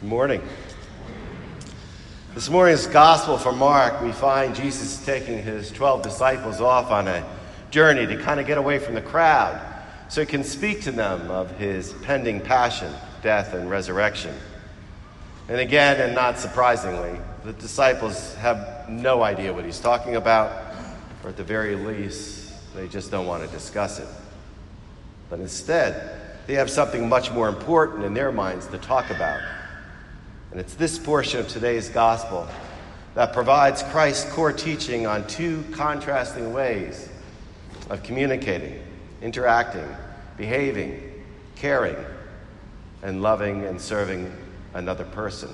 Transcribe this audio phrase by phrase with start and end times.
[0.00, 0.42] Good morning.
[2.32, 7.22] This morning's gospel from Mark, we find Jesus taking his 12 disciples off on a
[7.70, 9.60] journey to kind of get away from the crowd
[10.08, 12.90] so he can speak to them of his pending passion,
[13.22, 14.34] death, and resurrection.
[15.50, 20.72] And again, and not surprisingly, the disciples have no idea what he's talking about,
[21.22, 24.08] or at the very least, they just don't want to discuss it.
[25.28, 29.42] But instead, they have something much more important in their minds to talk about.
[30.50, 32.48] And it's this portion of today's gospel
[33.14, 37.08] that provides Christ's core teaching on two contrasting ways
[37.88, 38.82] of communicating,
[39.22, 39.86] interacting,
[40.36, 41.24] behaving,
[41.56, 41.96] caring,
[43.02, 44.32] and loving and serving
[44.74, 45.50] another person.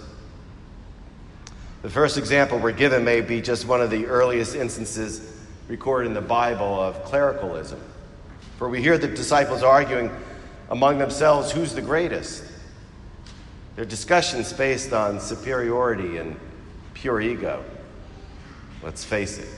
[1.82, 5.34] The first example we're given may be just one of the earliest instances
[5.68, 7.80] recorded in the Bible of clericalism.
[8.58, 10.10] For we hear the disciples arguing
[10.70, 12.44] among themselves who's the greatest.
[13.76, 16.34] Their discussions based on superiority and
[16.94, 17.62] pure ego.
[18.82, 19.48] Let's face it.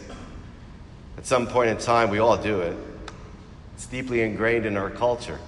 [1.17, 2.77] At some point in time, we all do it.
[3.75, 5.39] It's deeply ingrained in our culture.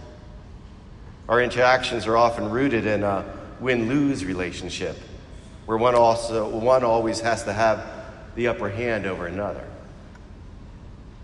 [1.28, 3.24] Our interactions are often rooted in a
[3.58, 4.96] win lose relationship,
[5.66, 7.84] where one, also, one always has to have
[8.36, 9.64] the upper hand over another.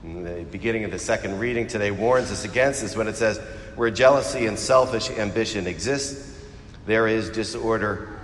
[0.03, 3.39] In the beginning of the second reading today warns us against this when it says,
[3.77, 6.36] Where jealousy and selfish ambition exist,
[6.87, 8.19] there is disorder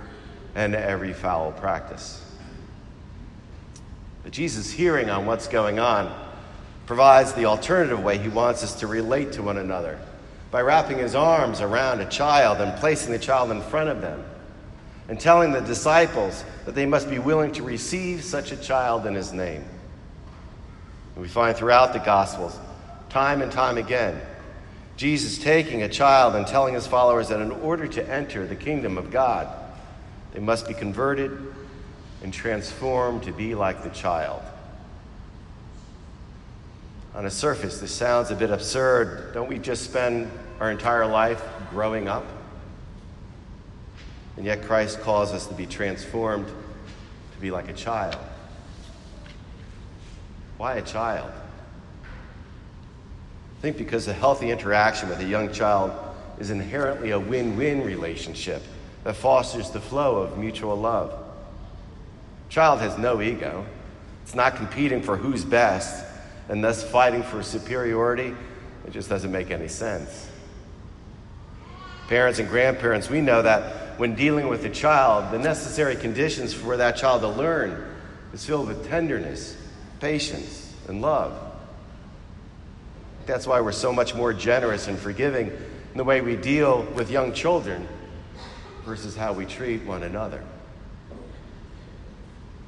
[0.55, 2.23] and every foul practice.
[4.23, 6.13] But Jesus' hearing on what's going on
[6.85, 9.99] provides the alternative way he wants us to relate to one another
[10.51, 14.23] by wrapping his arms around a child and placing the child in front of them
[15.09, 19.13] and telling the disciples that they must be willing to receive such a child in
[19.13, 19.63] his name.
[21.15, 22.57] And we find throughout the Gospels,
[23.09, 24.19] time and time again,
[25.03, 28.97] Jesus taking a child and telling his followers that in order to enter the kingdom
[28.97, 29.53] of God,
[30.31, 31.53] they must be converted
[32.23, 34.41] and transformed to be like the child.
[37.15, 39.33] On a surface, this sounds a bit absurd.
[39.33, 40.31] Don't we just spend
[40.61, 42.25] our entire life growing up?
[44.37, 48.15] And yet, Christ calls us to be transformed to be like a child.
[50.55, 51.29] Why a child?
[53.63, 55.93] I think because a healthy interaction with a young child
[56.37, 58.61] is inherently a win win relationship
[59.05, 61.17] that fosters the flow of mutual love.
[62.49, 63.65] Child has no ego.
[64.23, 66.05] It's not competing for who's best
[66.49, 68.35] and thus fighting for superiority.
[68.85, 70.29] It just doesn't make any sense.
[72.09, 76.75] Parents and grandparents, we know that when dealing with a child, the necessary conditions for
[76.75, 77.95] that child to learn
[78.33, 79.55] is filled with tenderness,
[80.01, 81.52] patience, and love.
[83.25, 87.09] That's why we're so much more generous and forgiving in the way we deal with
[87.09, 87.87] young children
[88.85, 90.43] versus how we treat one another.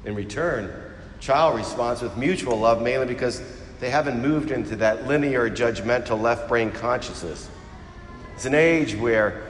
[0.04, 0.72] In return,
[1.20, 3.42] child responds with mutual love mainly because
[3.80, 7.50] they haven't moved into that linear, judgmental left brain consciousness.
[8.34, 9.42] It's an age where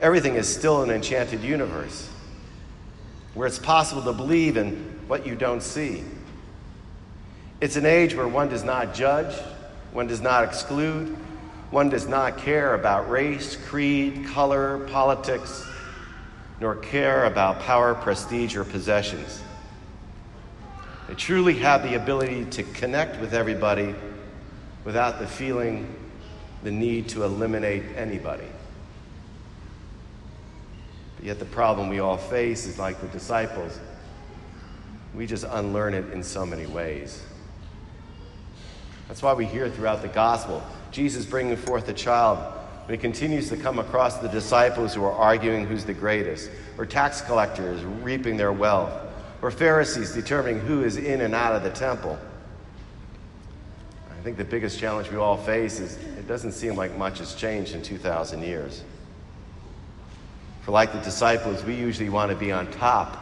[0.00, 2.08] everything is still an enchanted universe,
[3.34, 6.04] where it's possible to believe in what you don't see.
[7.60, 9.34] It's an age where one does not judge,
[9.94, 11.16] one does not exclude.
[11.70, 15.66] One does not care about race, creed, color, politics,
[16.60, 19.40] nor care about power, prestige, or possessions.
[21.06, 23.94] They truly have the ability to connect with everybody
[24.84, 25.94] without the feeling
[26.64, 28.48] the need to eliminate anybody.
[31.16, 33.78] But yet, the problem we all face is like the disciples,
[35.14, 37.22] we just unlearn it in so many ways.
[39.08, 40.62] That's why we hear throughout the gospel
[40.94, 42.38] Jesus bringing forth a child.
[42.86, 46.86] But he continues to come across the disciples who are arguing who's the greatest, or
[46.86, 48.92] tax collectors reaping their wealth,
[49.42, 52.18] or Pharisees determining who is in and out of the temple.
[54.10, 57.34] I think the biggest challenge we all face is it doesn't seem like much has
[57.34, 58.82] changed in 2,000 years.
[60.62, 63.16] For like the disciples, we usually want to be on top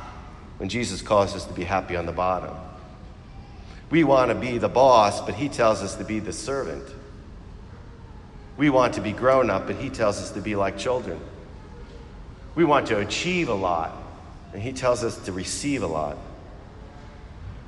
[0.58, 2.54] when Jesus calls us to be happy on the bottom.
[3.92, 6.82] We want to be the boss, but he tells us to be the servant.
[8.56, 11.20] We want to be grown up, but he tells us to be like children.
[12.54, 13.92] We want to achieve a lot,
[14.54, 16.16] and he tells us to receive a lot.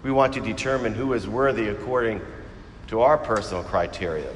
[0.02, 2.22] We want to determine who is worthy according
[2.86, 4.32] to our personal criteria.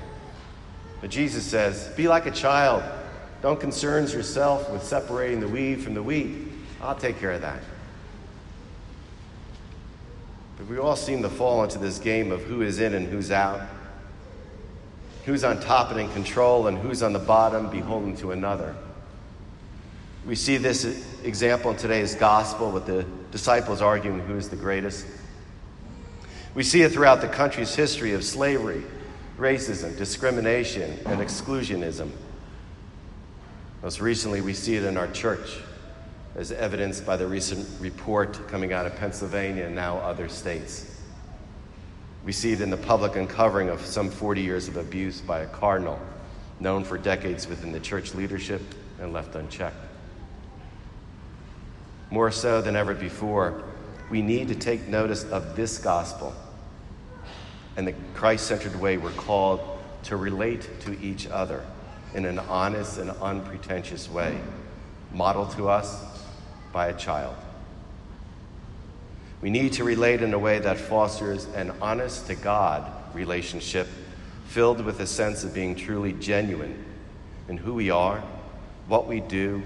[1.00, 2.82] But Jesus says, Be like a child.
[3.41, 6.49] Don't concern yourself with separating the weed from the wheat.
[6.82, 7.62] I'll take care of that.
[10.69, 13.62] We all seem to fall into this game of who is in and who's out,
[15.25, 18.76] who's on top and in control, and who's on the bottom, beholden to another.
[20.26, 25.06] We see this example in today's gospel with the disciples arguing who is the greatest.
[26.55, 28.82] We see it throughout the country's history of slavery,
[29.38, 32.11] racism, discrimination, and exclusionism.
[33.82, 35.61] Most recently, we see it in our church,
[36.38, 40.96] as evidenced by the recent report coming out of Pennsylvania and now other states.
[42.25, 45.46] We see it in the public uncovering of some 40 years of abuse by a
[45.46, 45.99] cardinal,
[46.61, 48.62] known for decades within the church leadership
[49.00, 49.75] and left unchecked.
[52.08, 53.64] More so than ever before,
[54.08, 56.32] we need to take notice of this gospel
[57.76, 59.61] and the Christ centered way we're called
[60.05, 61.64] to relate to each other
[62.14, 64.41] in an honest and unpretentious way,
[65.12, 66.07] modeled to us
[66.78, 67.34] by a child.
[69.42, 73.88] We need to relate in a way that fosters an honest to God relationship
[74.46, 76.84] filled with a sense of being truly genuine
[77.48, 78.22] in who we are,
[78.86, 79.60] what we do,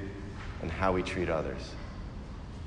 [0.62, 1.60] and how we treat others.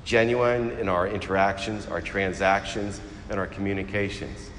[0.04, 4.50] Genuine in our interactions, our transactions, and our communications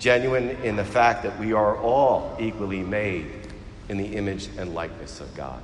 [0.00, 3.26] genuine in the fact that we are all equally made
[3.88, 5.62] in the image and likeness of God.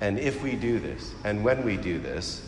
[0.00, 2.46] And if we do this, and when we do this,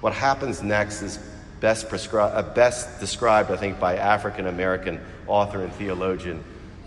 [0.00, 1.18] what happens next is
[1.60, 6.42] best, prescri- uh, best described, I think, by African American author and theologian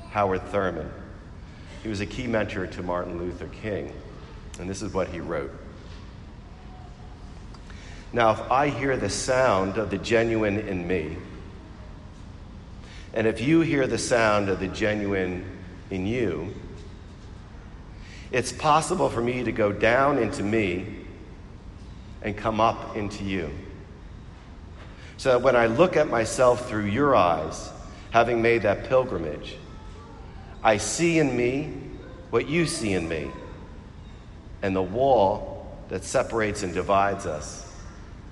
[0.09, 0.91] Howard Thurman.
[1.81, 3.93] He was a key mentor to Martin Luther King,
[4.59, 5.51] and this is what he wrote.
[8.11, 11.17] Now, if I hear the sound of the genuine in me,
[13.13, 15.45] and if you hear the sound of the genuine
[15.89, 16.53] in you,
[18.31, 21.06] it's possible for me to go down into me
[22.22, 23.50] and come up into you.
[25.18, 27.72] So that when I look at myself through your eyes,
[28.12, 29.56] having made that pilgrimage,
[30.63, 31.74] I see in me
[32.31, 33.30] what you see in me.
[34.62, 37.72] And the wall that separates and divides us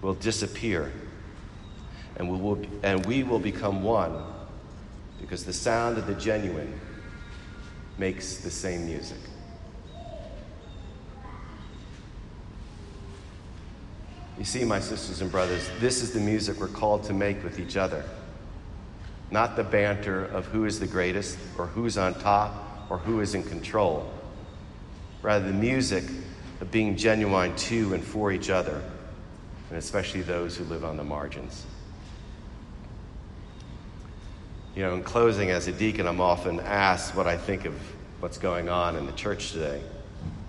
[0.01, 0.91] will disappear.
[2.17, 4.23] And we will, and we will become one
[5.21, 6.79] because the sound of the genuine
[7.97, 9.19] makes the same music.
[14.37, 17.59] You see, my sisters and brothers, this is the music we're called to make with
[17.59, 18.03] each other.
[19.29, 23.35] Not the banter of who is the greatest, or who's on top, or who is
[23.35, 24.11] in control.
[25.21, 26.03] Rather, the music
[26.61, 28.81] of being genuine to and for each other,
[29.69, 31.65] and especially those who live on the margins.
[34.75, 37.75] You know, in closing, as a deacon, I'm often asked what I think of
[38.19, 39.81] what's going on in the church today.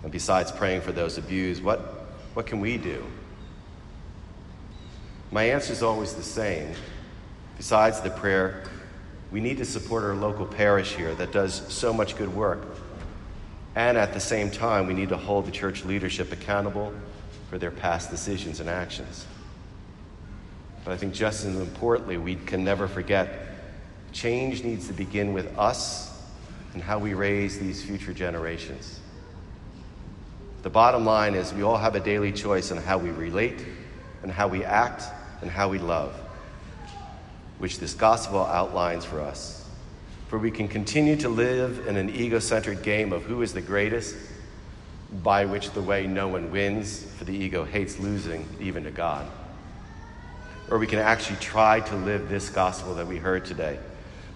[0.02, 1.78] And besides praying for those abused, what,
[2.32, 3.04] what can we do?
[5.34, 6.70] My answer is always the same.
[7.56, 8.62] Besides the prayer,
[9.32, 12.64] we need to support our local parish here that does so much good work.
[13.74, 16.92] And at the same time, we need to hold the church leadership accountable
[17.50, 19.26] for their past decisions and actions.
[20.84, 23.48] But I think just as importantly, we can never forget
[24.12, 26.16] Change needs to begin with us
[26.72, 29.00] and how we raise these future generations.
[30.62, 33.66] The bottom line is we all have a daily choice on how we relate
[34.22, 35.02] and how we act
[35.44, 36.14] and how we love,
[37.58, 39.68] which this gospel outlines for us.
[40.28, 44.16] For we can continue to live in an egocentric game of who is the greatest,
[45.22, 49.30] by which the way no one wins, for the ego hates losing, even to God.
[50.70, 53.78] Or we can actually try to live this gospel that we heard today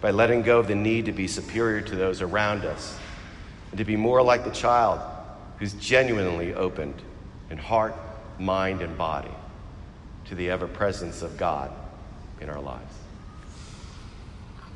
[0.03, 2.99] by letting go of the need to be superior to those around us
[3.71, 5.01] and to be more like the child
[5.59, 7.01] who's genuinely opened
[7.49, 7.97] in heart,
[8.39, 9.31] mind, and body
[10.29, 11.73] to the ever presence of God
[12.41, 12.95] in our lives.